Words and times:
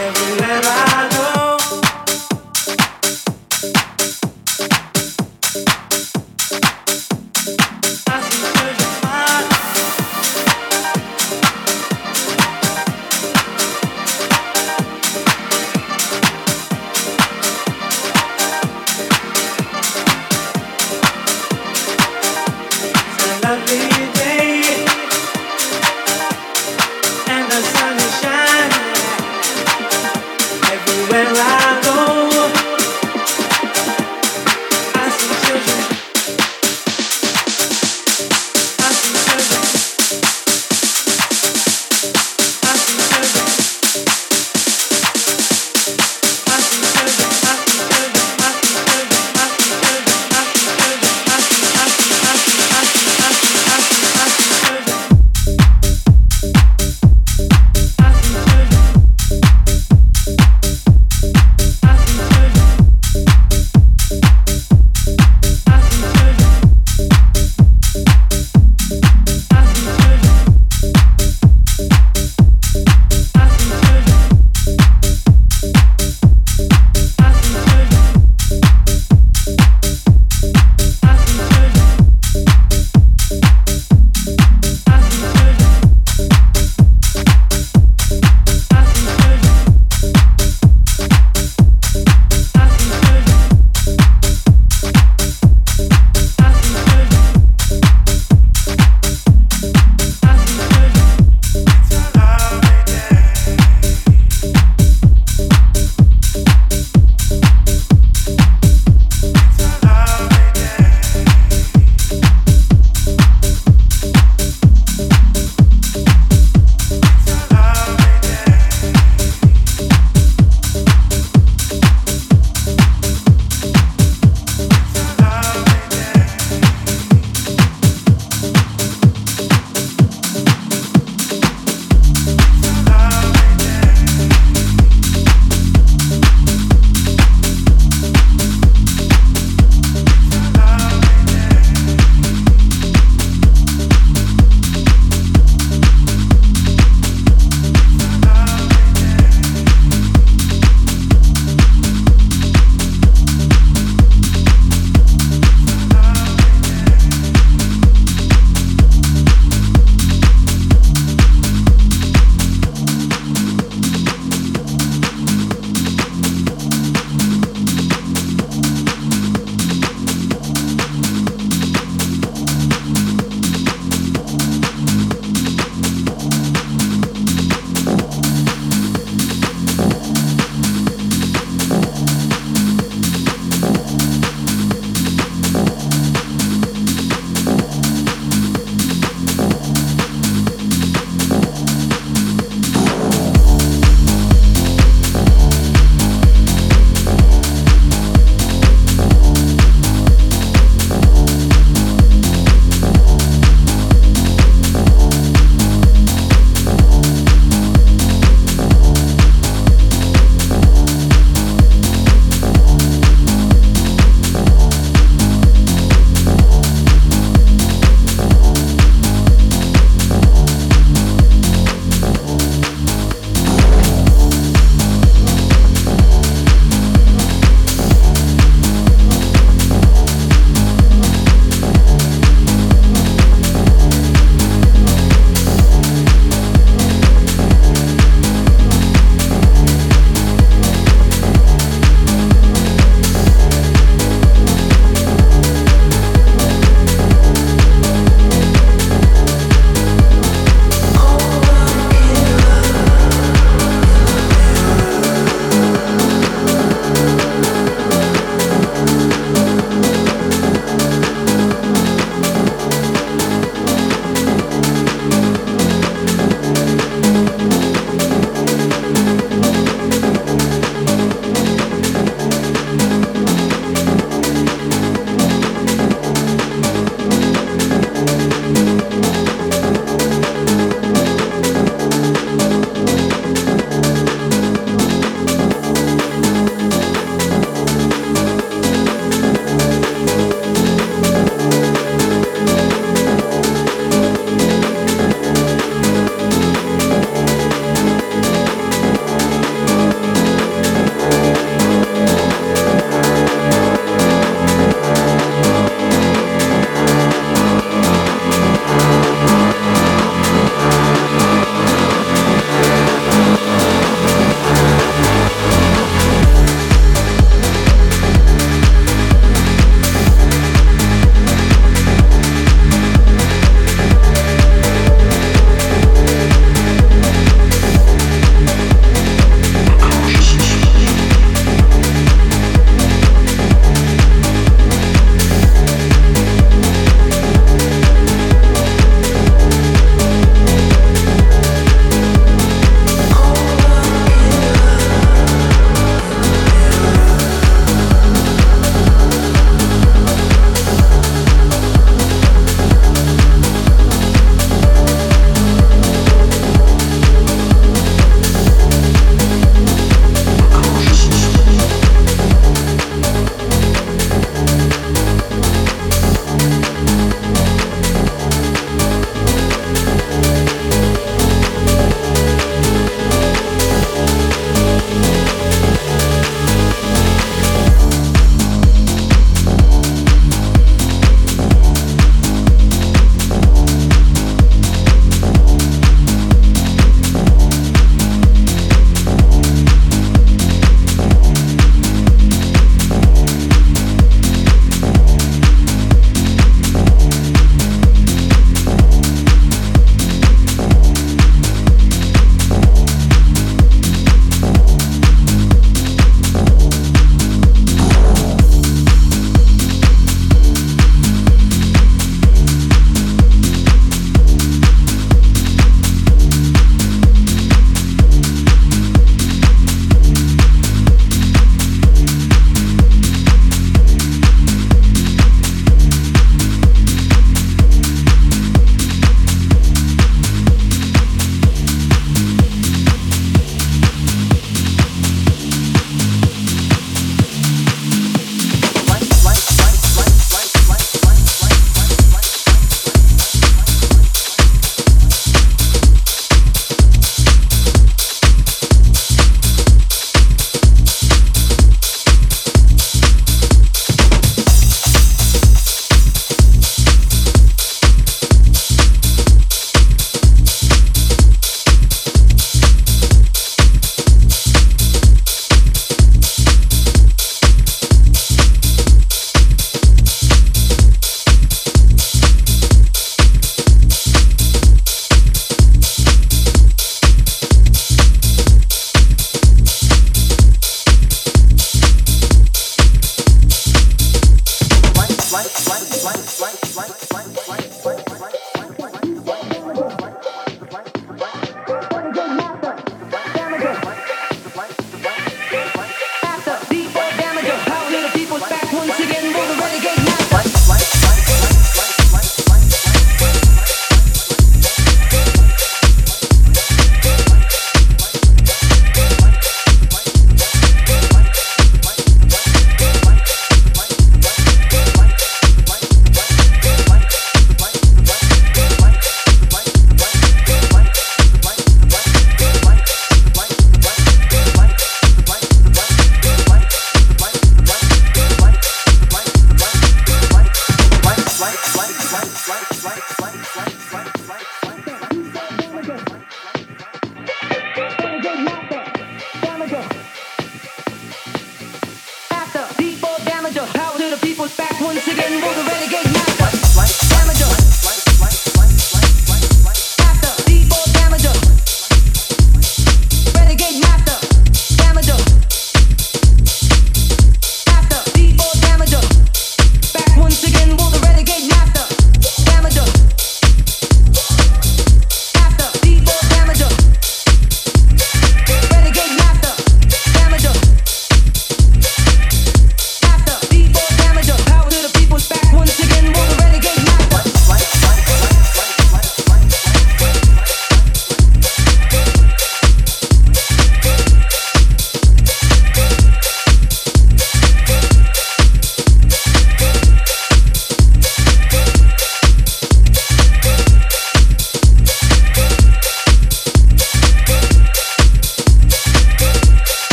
Everywhere. 0.00 0.77